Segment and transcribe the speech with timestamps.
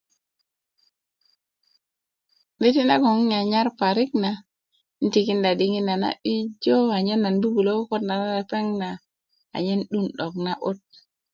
[2.57, 4.31] 'deti' nagon 'n nyanar parik na
[5.01, 8.89] 'n tikinda diŋi na a na 'bijo anyen nan bubulo kukunda na lepeŋ na
[9.55, 10.77] anyen 'duun 'dok na'but